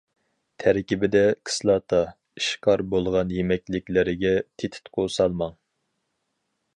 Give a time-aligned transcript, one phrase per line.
[0.61, 1.99] تەركىبىدە كىسلاتا،
[2.41, 5.55] ئىشقار بولغان يېمەكلىكلەرگە تېتىتقۇ سالماڭ.